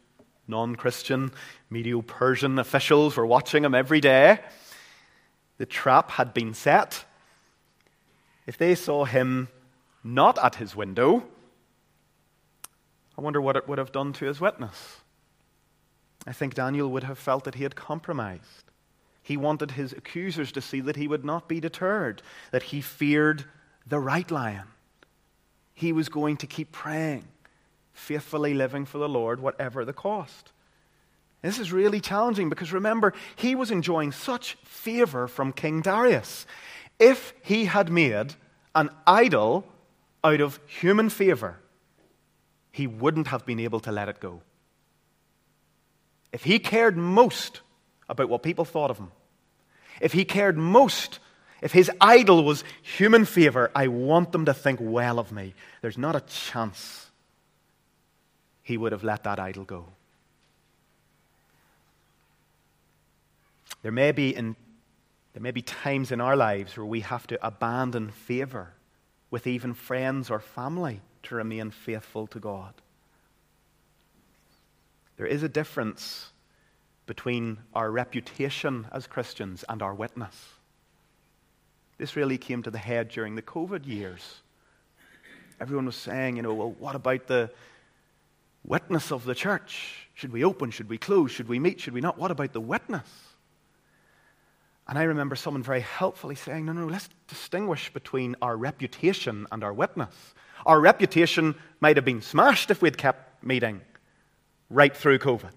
[0.47, 1.33] non Christian
[1.71, 4.41] Medo Persian officials were watching him every day.
[5.59, 7.05] The trap had been set.
[8.49, 9.49] If they saw him
[10.03, 11.23] not at his window,
[13.19, 15.03] I wonder what it would have done to his witness.
[16.27, 18.65] I think Daniel would have felt that he had compromised.
[19.23, 23.45] He wanted his accusers to see that he would not be deterred, that he feared
[23.87, 24.69] the right lion.
[25.75, 27.29] He was going to keep praying,
[27.93, 30.53] faithfully living for the Lord, whatever the cost.
[31.43, 36.47] This is really challenging because remember, he was enjoying such favor from King Darius.
[36.99, 38.35] If he had made
[38.75, 39.65] an idol
[40.25, 41.59] out of human favor,
[42.73, 44.43] he wouldn't have been able to let it go.
[46.33, 47.61] If he cared most
[48.09, 49.13] about what people thought of him,
[50.01, 51.19] if he cared most,
[51.63, 55.99] if his idol was human favor, I want them to think well of me, there's
[55.99, 57.11] not a chance
[58.63, 59.87] he would have let that idol go.
[63.83, 64.57] There may be, in,
[65.39, 68.73] there may be times in our lives where we have to abandon favor
[69.31, 72.75] with even friends or family to remain faithful to God.
[75.17, 76.33] There is a difference
[77.07, 80.35] between our reputation as Christians and our witness.
[81.99, 84.41] This really came to the head during the COVID years.
[85.61, 87.49] Everyone was saying, you know, well, what about the
[88.65, 90.09] witness of the church?
[90.15, 90.73] Should we open?
[90.73, 91.31] Should we close?
[91.31, 91.79] Should we meet?
[91.79, 92.19] Should we not?
[92.19, 93.28] What about the witness?
[94.89, 99.63] And I remember someone very helpfully saying, no, no, let's distinguish between our reputation and
[99.63, 100.15] our witness.
[100.65, 103.83] Our reputation might have been smashed if we'd kept meeting
[104.71, 105.53] right through COVID.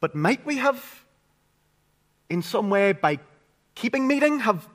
[0.00, 1.04] But might we have,
[2.28, 3.18] in some way, by
[3.74, 4.68] keeping meeting, have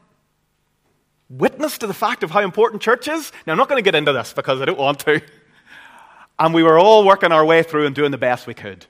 [1.29, 3.31] witnessed to the fact of how important church is?
[3.45, 5.21] Now, I'm not going to get into this because I don't want to.
[6.39, 8.87] And we were all working our way through and doing the best we could.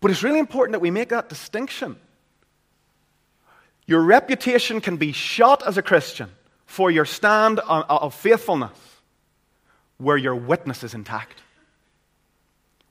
[0.00, 1.96] But it's really important that we make that distinction.
[3.86, 6.30] Your reputation can be shot as a Christian
[6.64, 8.78] for your stand uh, of faithfulness
[9.98, 11.42] where your witness is intact.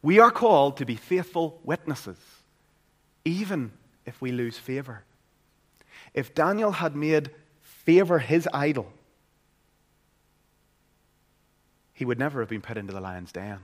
[0.02, 2.18] We are called to be faithful witnesses,
[3.26, 3.72] even
[4.06, 5.04] if we lose favor.
[6.14, 8.92] If Daniel had made favor his idol,
[11.94, 13.60] he would never have been put into the lion's den.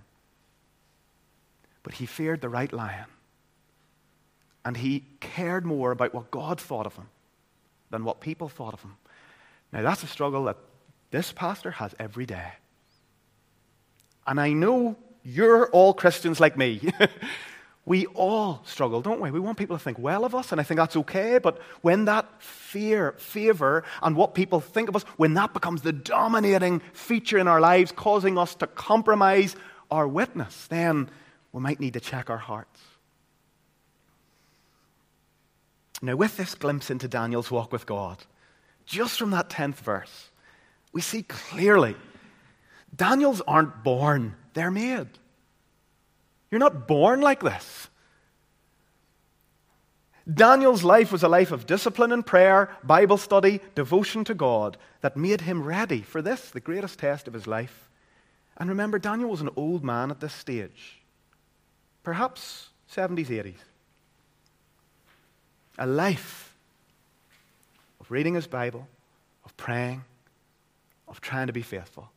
[1.83, 3.05] But he feared the right lion.
[4.65, 7.07] And he cared more about what God thought of him
[7.91, 8.97] than what people thought of him.
[9.71, 10.57] Now, that's a struggle that
[11.11, 12.53] this pastor has every day.
[14.25, 16.81] And I know you're all Christians like me.
[17.85, 19.29] we all struggle, don't we?
[19.29, 21.37] We want people to think well of us, and I think that's okay.
[21.37, 25.93] But when that fear, favor, and what people think of us, when that becomes the
[25.93, 29.55] dominating feature in our lives, causing us to compromise
[29.91, 31.09] our witness, then
[31.51, 32.81] we might need to check our hearts.
[36.05, 38.23] Now, with this glimpse into Daniel's walk with God,
[38.85, 40.29] just from that 10th verse,
[40.93, 41.95] we see clearly
[42.95, 45.07] Daniels aren't born they're made.
[46.51, 47.89] You're not born like this.
[50.31, 55.17] Daniel's life was a life of discipline and prayer, Bible study, devotion to God that
[55.17, 57.89] made him ready for this, the greatest test of his life.
[58.57, 61.01] And remember, Daniel was an old man at this stage,
[62.03, 63.57] perhaps 70s, 80s.
[65.77, 66.53] A life
[67.99, 68.87] of reading his Bible,
[69.43, 70.03] of praying,
[71.07, 72.09] of trying to be faithful.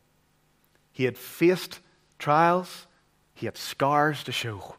[0.93, 1.81] He had faced
[2.19, 2.87] trials,
[3.35, 4.77] he had scars to show.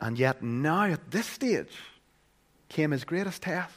[0.00, 1.76] And yet, now at this stage,
[2.68, 3.74] came his greatest test.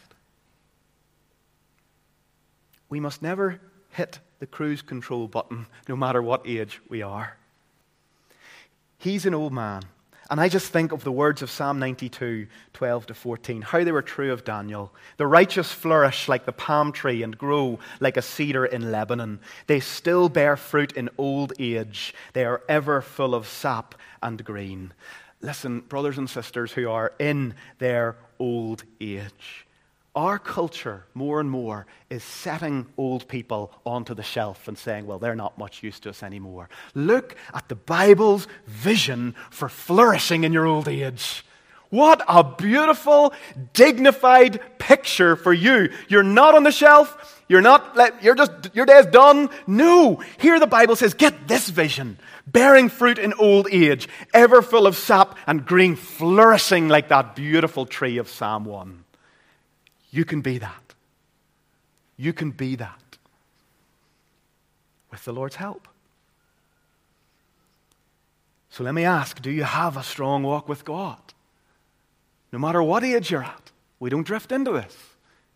[2.89, 7.38] We must never hit the cruise control button, no matter what age we are.
[8.98, 9.84] He's an old man.
[10.34, 13.91] And I just think of the words of Psalm 92, 12 to 14, how they
[13.91, 14.91] were true of Daniel.
[15.17, 19.41] The righteous flourish like the palm tree and grow like a cedar in Lebanon.
[19.67, 22.15] They still bear fruit in old age.
[22.34, 23.93] They are ever full of sap
[24.24, 24.93] and green.
[25.39, 29.62] Listen, brothers and sisters who are in their old age.
[30.15, 35.17] Our culture, more and more, is setting old people onto the shelf and saying, well,
[35.17, 36.69] they're not much use to us anymore.
[36.93, 41.43] Look at the Bible's vision for flourishing in your old age.
[41.89, 43.34] What a beautiful,
[43.73, 45.89] dignified picture for you.
[46.08, 47.41] You're not on the shelf.
[47.47, 49.49] You're not, you're just, your day's done.
[49.65, 50.21] No.
[50.38, 52.19] Here the Bible says, get this vision.
[52.45, 57.86] Bearing fruit in old age, ever full of sap and green, flourishing like that beautiful
[57.86, 59.03] tree of Psalm 1.
[60.13, 60.93] You can be that.
[62.17, 63.17] You can be that
[65.10, 65.88] with the Lord's help.
[68.69, 71.34] So let me ask do you have a strong walk with God?
[72.52, 74.95] No matter what age you're at, we don't drift into this.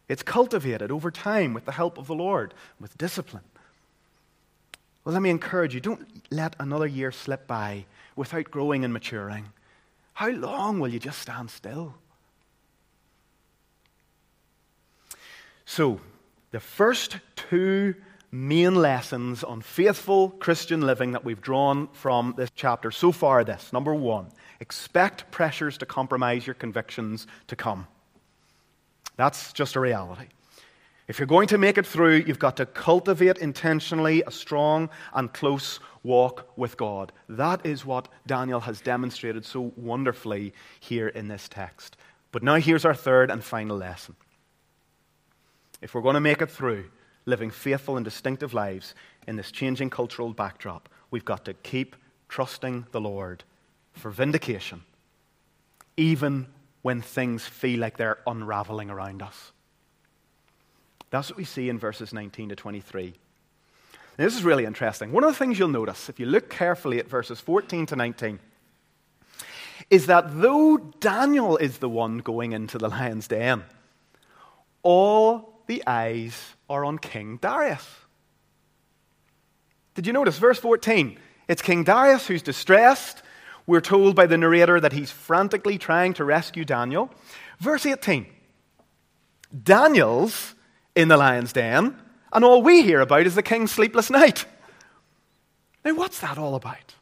[0.10, 3.44] It's cultivated over time with the help of the Lord, with discipline.
[5.06, 9.50] Well, let me encourage you don't let another year slip by without growing and maturing.
[10.14, 11.94] How long will you just stand still?
[15.70, 16.00] So,
[16.52, 17.94] the first two
[18.32, 23.74] main lessons on faithful Christian living that we've drawn from this chapter so far this.
[23.74, 24.28] Number one,
[24.62, 27.86] expect pressures to compromise your convictions to come.
[29.18, 30.28] That's just a reality.
[31.10, 35.34] If you're going to make it through, you've got to cultivate intentionally a strong and
[35.34, 37.12] close walk with God.
[37.28, 41.98] That is what Daniel has demonstrated so wonderfully here in this text.
[42.32, 44.16] But now here's our third and final lesson.
[45.82, 46.86] If we're going to make it through,
[47.26, 48.96] living faithful and distinctive lives
[49.28, 51.96] in this changing cultural backdrop, we've got to keep
[52.30, 53.44] trusting the Lord
[53.94, 54.84] for vindication,
[55.96, 56.48] even
[56.82, 59.52] when things feel like they're unraveling around us.
[61.10, 63.14] That's what we see in verses 19 to 23.
[64.18, 65.12] Now, this is really interesting.
[65.12, 68.40] One of the things you'll notice, if you look carefully at verses 14 to 19,
[69.90, 73.64] is that though Daniel is the one going into the lion's den,
[74.84, 77.86] all the eyes are on King Darius.
[79.96, 80.38] Did you notice?
[80.38, 81.18] Verse 14.
[81.48, 83.22] It's King Darius who's distressed.
[83.66, 87.12] We're told by the narrator that he's frantically trying to rescue Daniel.
[87.60, 88.26] Verse 18.
[89.64, 90.56] Daniel's
[90.96, 91.96] in the lion's den,
[92.34, 94.46] and all we hear about is the king's sleepless night.
[95.86, 96.96] Now, what's that all about?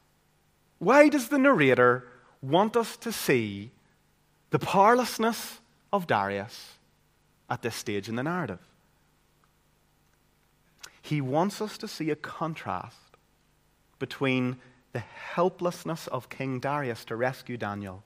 [0.79, 2.07] Why does the narrator
[2.41, 3.71] want us to see
[4.51, 5.59] the powerlessness
[5.91, 6.74] of Darius
[7.49, 8.59] at this stage in the narrative?
[11.01, 12.97] He wants us to see a contrast
[13.99, 14.57] between
[14.93, 18.03] the helplessness of King Darius to rescue Daniel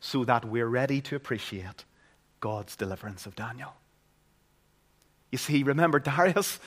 [0.00, 1.84] so that we're ready to appreciate
[2.40, 3.74] God's deliverance of Daniel.
[5.30, 6.58] You see, remember, Darius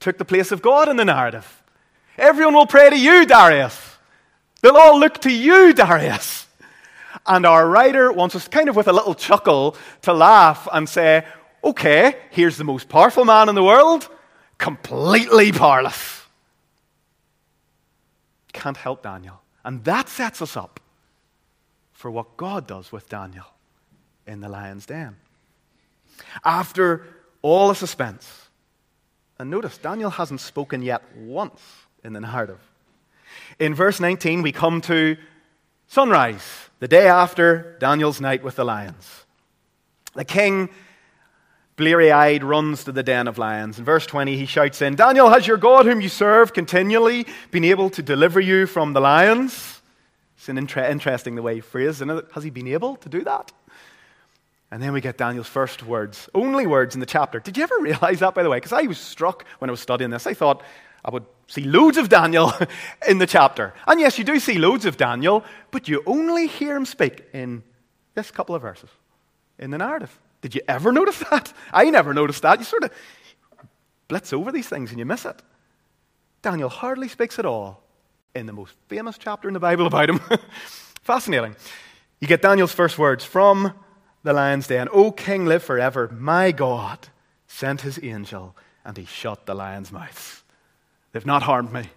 [0.00, 1.62] took the place of God in the narrative.
[2.16, 3.96] Everyone will pray to you, Darius.
[4.60, 6.46] They'll all look to you, Darius.
[7.26, 11.24] And our writer wants us, kind of with a little chuckle, to laugh and say,
[11.62, 14.08] okay, here's the most powerful man in the world
[14.58, 16.22] completely powerless.
[18.52, 19.40] Can't help Daniel.
[19.64, 20.78] And that sets us up
[21.92, 23.46] for what God does with Daniel
[24.26, 25.16] in the lion's den.
[26.44, 27.06] After
[27.42, 28.48] all the suspense,
[29.38, 31.60] and notice Daniel hasn't spoken yet once
[32.04, 32.60] in the narrative.
[33.58, 35.16] In verse 19, we come to
[35.88, 39.24] sunrise, the day after Daniel's night with the lions.
[40.14, 40.68] The king
[41.76, 43.78] bleary eyed, runs to the den of lions.
[43.78, 47.64] In verse 20, he shouts in, Daniel, has your God, whom you serve continually, been
[47.64, 49.80] able to deliver you from the lions?
[50.36, 52.26] It's an inter- interesting the way he phrased, it?
[52.32, 53.52] Has he been able to do that?
[54.72, 57.38] And then we get Daniel's first words, only words in the chapter.
[57.38, 58.56] Did you ever realize that, by the way?
[58.56, 60.26] Because I was struck when I was studying this.
[60.26, 60.62] I thought
[61.04, 62.52] I would see loads of Daniel
[63.08, 63.74] in the chapter.
[63.86, 67.62] And yes, you do see loads of Daniel, but you only hear him speak in
[68.14, 68.88] this couple of verses
[69.58, 70.18] in the narrative.
[70.42, 71.52] Did you ever notice that?
[71.72, 72.58] I never noticed that.
[72.58, 72.90] You sort of
[74.08, 75.40] blitz over these things and you miss it.
[76.42, 77.82] Daniel hardly speaks at all
[78.34, 80.20] in the most famous chapter in the Bible about him.
[81.02, 81.56] Fascinating.
[82.20, 83.72] You get Daniel's first words from
[84.22, 86.08] the lion's den O king, live forever.
[86.12, 86.98] My God
[87.46, 90.44] sent his angel and he shut the lion's mouth.
[91.12, 91.88] They've not harmed me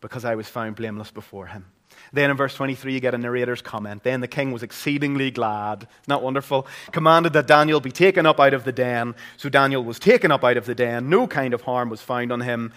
[0.00, 1.66] because I was found blameless before him.
[2.12, 4.02] Then in verse 23, you get a narrator's comment.
[4.02, 5.82] Then the king was exceedingly glad.
[5.82, 6.66] Isn't that wonderful?
[6.92, 9.14] Commanded that Daniel be taken up out of the den.
[9.36, 11.08] So Daniel was taken up out of the den.
[11.08, 12.72] No kind of harm was found on him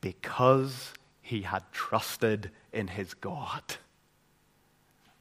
[0.00, 3.62] because he had trusted in his God.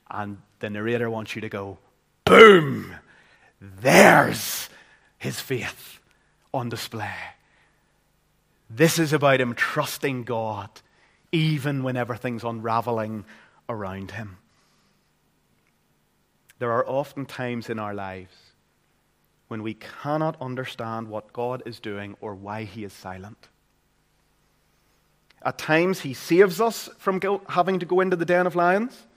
[0.10, 1.80] And the narrator wants you to go,
[2.26, 2.95] boom!
[3.59, 4.70] There's
[5.17, 5.99] his faith
[6.53, 7.15] on display.
[8.70, 10.70] This is about him trusting God
[11.34, 13.25] even when everything's unraveling
[13.67, 14.38] around him.
[16.59, 18.34] There are often times in our lives
[19.49, 23.49] when we cannot understand what God is doing or why he is silent.
[25.41, 27.19] At times, he saves us from
[27.49, 29.07] having to go into the den of lions.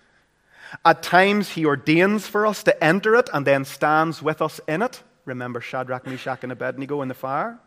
[0.84, 4.82] At times, he ordains for us to enter it and then stands with us in
[4.82, 5.02] it.
[5.24, 7.60] Remember Shadrach, Meshach, and Abednego in the fire?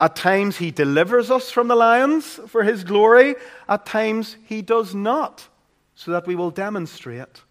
[0.00, 3.34] At times, he delivers us from the lions for his glory.
[3.68, 5.48] At times, he does not,
[5.94, 7.42] so that we will demonstrate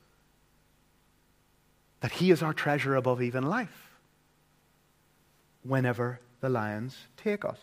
[2.01, 3.89] that he is our treasure above even life
[5.63, 7.59] whenever the lions take us.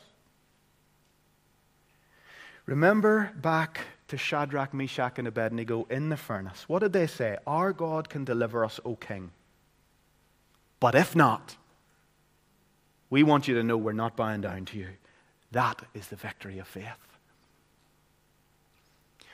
[2.67, 6.69] Remember back to Shadrach, Meshach, and Abednego in the furnace.
[6.69, 7.39] What did they say?
[7.47, 9.31] Our God can deliver us, O king.
[10.79, 11.57] But if not,
[13.11, 14.89] we want you to know we're not bowing down to you.
[15.53, 16.85] That is the victory of faith.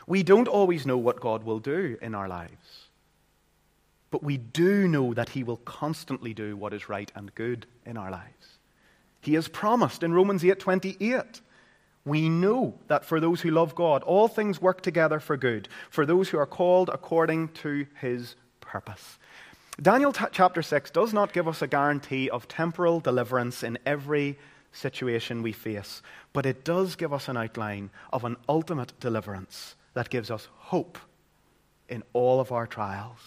[0.06, 2.88] We don't always know what God will do in our lives,
[4.10, 7.96] but we do know that He will constantly do what is right and good in
[7.96, 8.58] our lives.
[9.20, 11.40] He has promised in Romans 8 28
[12.04, 16.04] we know that for those who love God, all things work together for good, for
[16.04, 19.18] those who are called according to his purpose.
[19.83, 24.39] Daniel t- chapter 6 does not give us a guarantee of temporal deliverance in every
[24.70, 26.03] situation we face,
[26.33, 30.99] but it does give us an outline of an ultimate deliverance that gives us hope
[31.89, 33.18] in all of our trials.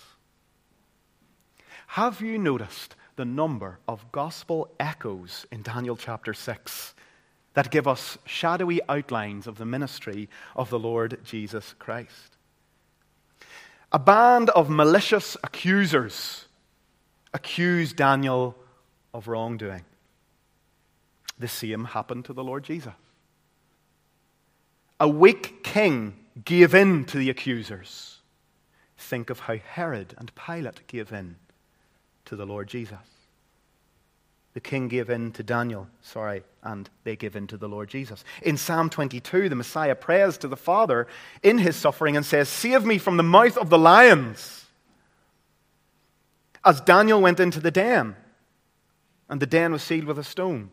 [1.88, 6.94] Have you noticed the number of gospel echoes in Daniel chapter 6?
[7.56, 12.38] that give us shadowy outlines of the ministry of the Lord Jesus Christ.
[13.92, 16.45] A band of malicious accusers
[17.36, 18.56] accused Daniel
[19.14, 19.84] of wrongdoing.
[21.38, 22.94] The same happened to the Lord Jesus.
[25.02, 26.16] A weak king
[26.46, 28.20] gave in to the accusers.
[28.98, 31.36] Think of how Herod and Pilate gave in
[32.24, 32.98] to the Lord Jesus.
[34.54, 38.24] The king gave in to Daniel, sorry, and they give in to the Lord Jesus.
[38.42, 41.08] In Psalm 22, the Messiah prays to the Father
[41.44, 44.65] in his suffering and says, Save me from the mouth of the lions.
[46.66, 48.16] As Daniel went into the den,
[49.30, 50.72] and the den was sealed with a stone,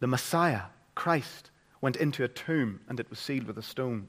[0.00, 0.62] the Messiah,
[0.96, 4.08] Christ, went into a tomb, and it was sealed with a stone.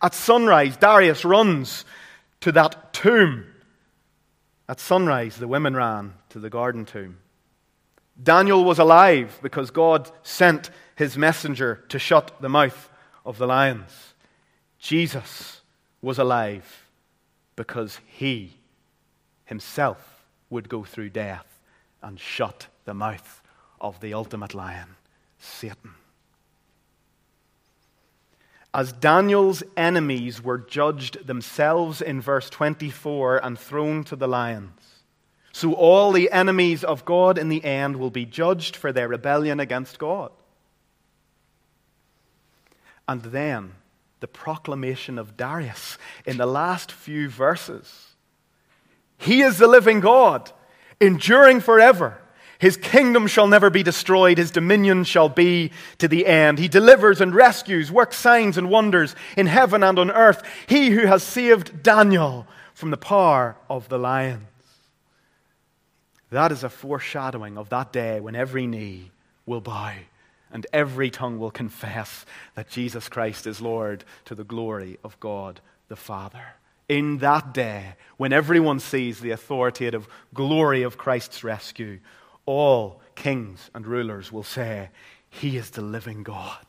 [0.00, 1.84] At sunrise, Darius runs
[2.40, 3.46] to that tomb.
[4.68, 7.18] At sunrise, the women ran to the garden tomb.
[8.22, 12.90] Daniel was alive because God sent his messenger to shut the mouth
[13.24, 14.14] of the lions.
[14.78, 15.62] Jesus
[16.00, 16.86] was alive
[17.56, 18.58] because he
[19.44, 20.11] himself
[20.52, 21.60] would go through death
[22.02, 23.42] and shut the mouth
[23.80, 24.96] of the ultimate lion,
[25.38, 25.94] Satan.
[28.74, 35.02] As Daniel's enemies were judged themselves in verse 24 and thrown to the lions,
[35.52, 39.60] so all the enemies of God in the end will be judged for their rebellion
[39.60, 40.32] against God.
[43.06, 43.72] And then
[44.20, 48.11] the proclamation of Darius in the last few verses.
[49.22, 50.50] He is the living God,
[51.00, 52.18] enduring forever.
[52.58, 54.38] His kingdom shall never be destroyed.
[54.38, 56.58] His dominion shall be to the end.
[56.58, 60.42] He delivers and rescues, works signs and wonders in heaven and on earth.
[60.66, 64.42] He who has saved Daniel from the power of the lions.
[66.30, 69.10] That is a foreshadowing of that day when every knee
[69.46, 69.94] will bow
[70.50, 75.60] and every tongue will confess that Jesus Christ is Lord to the glory of God
[75.88, 76.54] the Father.
[76.92, 82.00] In that day, when everyone sees the authoritative glory of Christ's rescue,
[82.44, 84.90] all kings and rulers will say,
[85.30, 86.66] He is the living God.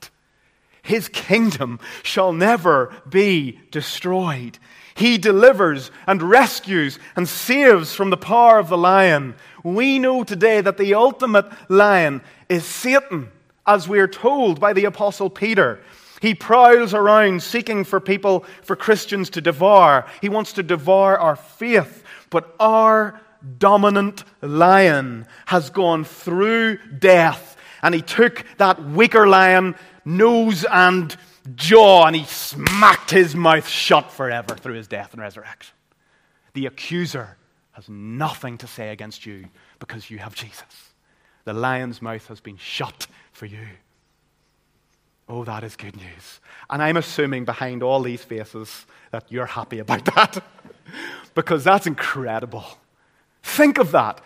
[0.82, 4.59] His kingdom shall never be destroyed.
[4.95, 9.36] He delivers and rescues and saves from the power of the lion.
[9.61, 13.30] We know today that the ultimate lion is Satan,
[13.67, 15.82] as we are told by the Apostle Peter.
[16.24, 20.05] He prowls around seeking for people, for Christians to devour.
[20.21, 22.01] He wants to devour our faith.
[22.30, 23.19] But our
[23.57, 31.13] dominant lion has gone through death, and he took that weaker lion, nose and
[31.55, 35.76] jaw and he smacked his mouth shut forever through his death and resurrection.
[36.53, 37.36] The accuser
[37.74, 40.93] has nothing to say against you because you have Jesus.
[41.43, 43.67] The lion's mouth has been shut for you.
[45.28, 46.39] Oh, that is good news.
[46.69, 50.43] And I'm assuming behind all these faces that you're happy about that
[51.34, 52.65] because that's incredible.
[53.41, 54.21] Think of that.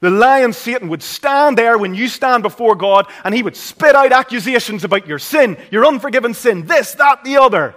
[0.00, 3.96] The lion Satan would stand there when you stand before God and he would spit
[3.96, 7.74] out accusations about your sin, your unforgiven sin, this, that, the other.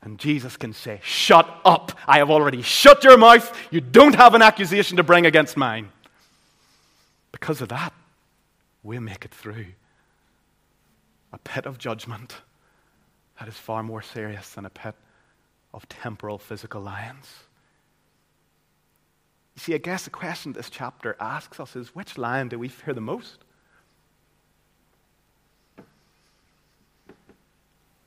[0.00, 1.92] And Jesus can say, Shut up.
[2.06, 3.56] I have already shut your mouth.
[3.70, 5.90] You don't have an accusation to bring against mine.
[7.32, 7.92] Because of that,
[8.82, 9.66] we'll make it through
[11.34, 12.42] a pit of judgment
[13.38, 14.94] that is far more serious than a pit
[15.74, 17.26] of temporal physical lions.
[19.56, 22.68] You see, I guess the question this chapter asks us is which lion do we
[22.68, 23.38] fear the most?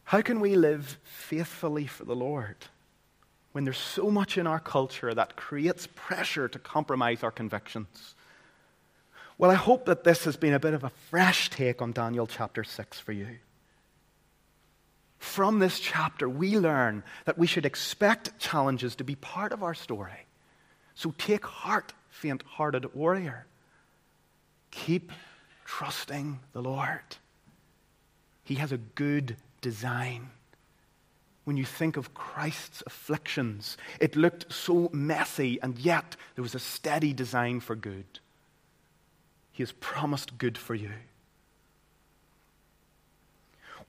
[0.06, 2.56] How can we live faithfully for the Lord
[3.52, 8.16] when there's so much in our culture that creates pressure to compromise our convictions?
[9.38, 12.26] Well, I hope that this has been a bit of a fresh take on Daniel
[12.26, 13.38] chapter 6 for you.
[15.20, 19.74] From this chapter, we learn that we should expect challenges to be part of our
[19.74, 20.26] story.
[20.96, 23.46] So take heart, faint hearted warrior.
[24.72, 25.12] Keep
[25.66, 27.18] trusting the Lord.
[28.44, 30.30] He has a good design.
[31.44, 36.60] When you think of Christ's afflictions, it looked so messy, and yet there was a
[36.60, 38.20] steady design for good.
[39.58, 40.92] He has promised good for you.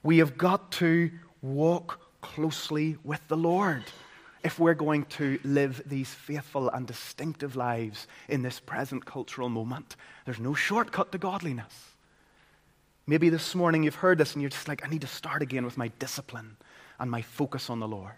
[0.01, 1.11] We have got to
[1.43, 3.83] walk closely with the Lord
[4.43, 9.95] if we're going to live these faithful and distinctive lives in this present cultural moment.
[10.25, 11.91] There's no shortcut to godliness.
[13.05, 15.65] Maybe this morning you've heard this and you're just like, I need to start again
[15.65, 16.57] with my discipline
[16.99, 18.15] and my focus on the Lord.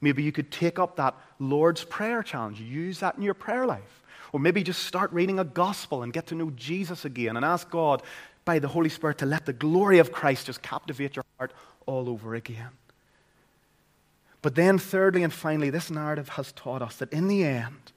[0.00, 4.02] Maybe you could take up that Lord's Prayer challenge, use that in your prayer life.
[4.32, 7.70] Or maybe just start reading a gospel and get to know Jesus again and ask
[7.70, 8.02] God
[8.44, 11.52] by the Holy Spirit to let the glory of Christ just captivate your heart
[11.86, 12.70] all over again.
[14.42, 17.92] But then, thirdly and finally, this narrative has taught us that in the end,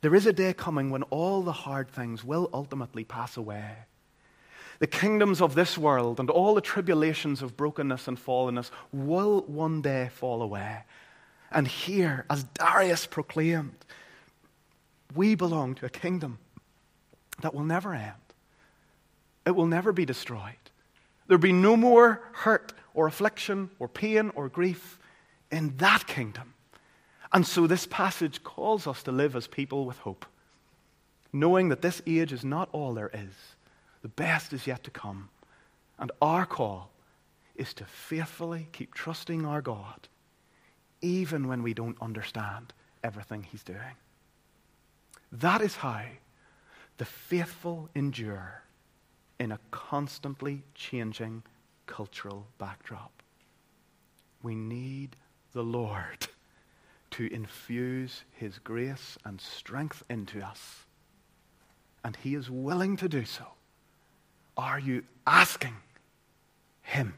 [0.00, 3.76] there is a day coming when all the hard things will ultimately pass away
[4.78, 9.80] the kingdoms of this world and all the tribulations of brokenness and fallenness will one
[9.80, 10.82] day fall away.
[11.50, 13.84] And here, as Darius proclaimed,
[15.14, 16.38] we belong to a kingdom
[17.40, 18.12] that will never end.
[19.46, 20.54] It will never be destroyed.
[21.26, 24.98] There'll be no more hurt or affliction or pain or grief
[25.50, 26.54] in that kingdom.
[27.32, 30.26] And so this passage calls us to live as people with hope,
[31.32, 33.55] knowing that this age is not all there is
[34.06, 35.30] the best is yet to come.
[35.98, 36.92] And our call
[37.56, 40.06] is to faithfully keep trusting our God,
[41.00, 43.96] even when we don't understand everything He's doing.
[45.32, 46.04] That is how
[46.98, 48.62] the faithful endure
[49.40, 51.42] in a constantly changing
[51.86, 53.24] cultural backdrop.
[54.40, 55.16] We need
[55.52, 56.28] the Lord
[57.10, 60.84] to infuse His grace and strength into us.
[62.04, 63.55] And He is willing to do so
[64.56, 65.74] are you asking
[66.82, 67.14] Him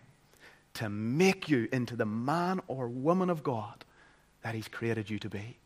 [0.75, 3.85] to make you into the man or woman of God
[4.43, 5.57] that He's created you to be?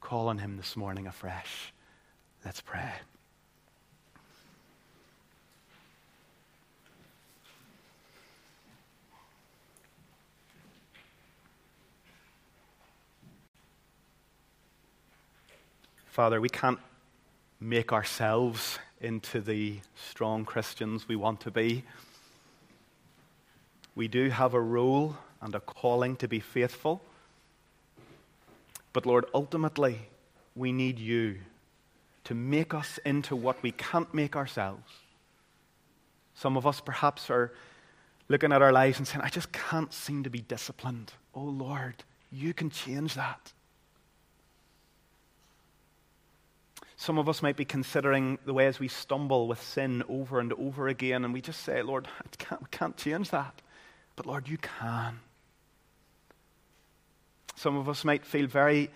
[0.00, 1.72] Call on Him this morning afresh.
[2.44, 2.92] Let's pray.
[16.16, 16.78] Father, we can't
[17.60, 21.84] make ourselves into the strong Christians we want to be.
[23.94, 27.00] We do have a role and a calling to be faithful.
[28.92, 30.00] But Lord, ultimately,
[30.54, 31.36] we need you
[32.24, 34.90] to make us into what we can't make ourselves.
[36.34, 37.52] Some of us perhaps are
[38.28, 41.12] looking at our lives and saying, I just can't seem to be disciplined.
[41.34, 43.52] Oh Lord, you can change that.
[46.96, 50.88] Some of us might be considering the ways we stumble with sin over and over
[50.88, 53.60] again, and we just say, Lord, I can't, can't change that.
[54.16, 55.20] But Lord, you can.
[57.54, 58.90] Some of us might feel very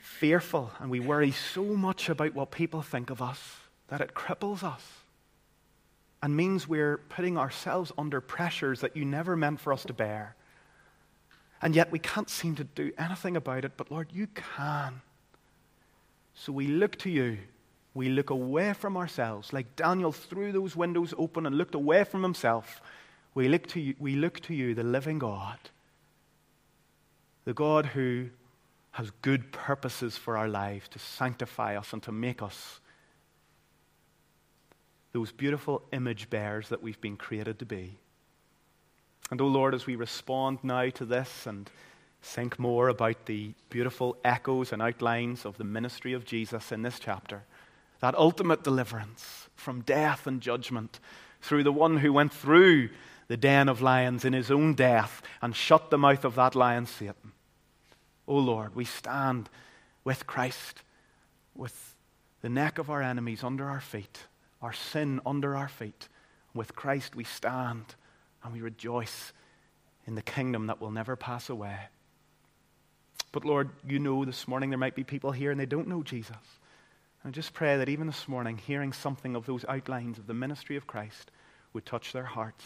[0.00, 3.56] fearful, and we worry so much about what people think of us
[3.88, 4.82] that it cripples us
[6.22, 10.36] and means we're putting ourselves under pressures that you never meant for us to bear.
[11.62, 15.00] And yet we can't seem to do anything about it, but Lord, you can.
[16.40, 17.36] So we look to you.
[17.92, 22.22] We look away from ourselves, like Daniel threw those windows open and looked away from
[22.22, 22.80] himself.
[23.34, 25.58] We look to you, we look to you the living God,
[27.44, 28.28] the God who
[28.92, 32.80] has good purposes for our lives to sanctify us and to make us
[35.12, 37.98] those beautiful image bearers that we've been created to be.
[39.30, 41.68] And, oh Lord, as we respond now to this and
[42.22, 46.98] think more about the beautiful echoes and outlines of the ministry of Jesus in this
[46.98, 47.44] chapter.
[48.00, 51.00] That ultimate deliverance from death and judgment
[51.40, 52.90] through the one who went through
[53.28, 56.86] the den of lions in his own death and shut the mouth of that lion,
[56.86, 57.32] Satan.
[58.26, 59.48] O oh Lord, we stand
[60.04, 60.82] with Christ,
[61.54, 61.94] with
[62.42, 64.26] the neck of our enemies under our feet,
[64.62, 66.08] our sin under our feet.
[66.54, 67.94] With Christ we stand
[68.42, 69.32] and we rejoice
[70.06, 71.76] in the kingdom that will never pass away.
[73.32, 76.02] But Lord, you know this morning there might be people here and they don't know
[76.02, 76.36] Jesus.
[77.22, 80.34] And I just pray that even this morning, hearing something of those outlines of the
[80.34, 81.30] ministry of Christ
[81.72, 82.64] would touch their hearts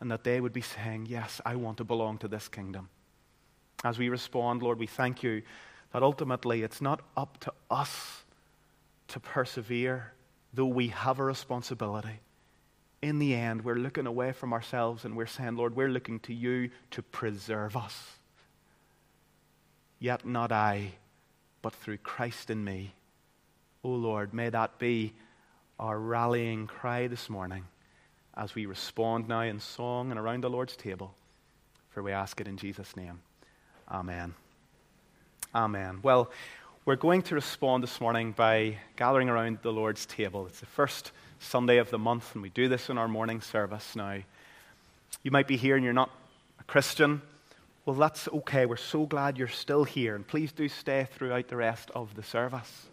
[0.00, 2.88] and that they would be saying, Yes, I want to belong to this kingdom.
[3.84, 5.42] As we respond, Lord, we thank you
[5.92, 8.24] that ultimately it's not up to us
[9.08, 10.12] to persevere,
[10.52, 12.20] though we have a responsibility.
[13.02, 16.34] In the end, we're looking away from ourselves and we're saying, Lord, we're looking to
[16.34, 18.19] you to preserve us.
[20.00, 20.92] Yet not I,
[21.62, 22.94] but through Christ in me.
[23.84, 25.12] O Lord, may that be
[25.78, 27.64] our rallying cry this morning
[28.36, 31.14] as we respond now in song and around the Lord's table.
[31.90, 33.20] For we ask it in Jesus' name.
[33.90, 34.34] Amen.
[35.54, 36.00] Amen.
[36.02, 36.30] Well,
[36.86, 40.46] we're going to respond this morning by gathering around the Lord's table.
[40.46, 43.94] It's the first Sunday of the month, and we do this in our morning service
[43.94, 44.18] now.
[45.22, 46.10] You might be here and you're not
[46.58, 47.20] a Christian.
[47.86, 48.66] Well, that's okay.
[48.66, 52.22] We're so glad you're still here, and please do stay throughout the rest of the
[52.22, 52.86] service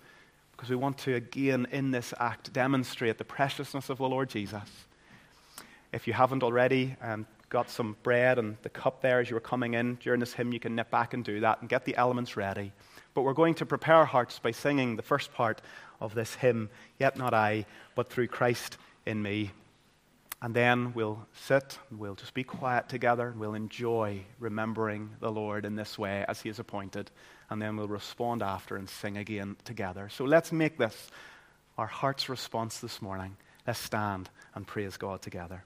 [0.51, 4.85] because we want to, again, in this act, demonstrate the preciousness of the Lord Jesus.
[5.91, 9.41] If you haven't already um, got some bread and the cup there as you were
[9.41, 11.95] coming in during this hymn, you can nip back and do that and get the
[11.95, 12.71] elements ready.
[13.13, 15.61] But we're going to prepare our hearts by singing the first part
[15.99, 19.51] of this hymn, Yet Not I, but Through Christ in Me.
[20.41, 25.65] And then we'll sit, we'll just be quiet together, and we'll enjoy remembering the Lord
[25.65, 27.09] in this way as He is appointed.
[27.49, 30.09] And then we'll respond after and sing again together.
[30.09, 31.09] So let's make this
[31.77, 33.37] our heart's response this morning.
[33.65, 35.63] Let's stand and praise God together.